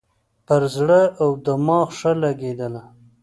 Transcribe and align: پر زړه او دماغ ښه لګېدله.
پر 0.45 0.61
زړه 0.75 1.01
او 1.21 1.29
دماغ 1.45 1.87
ښه 1.97 2.11
لګېدله. 2.23 2.81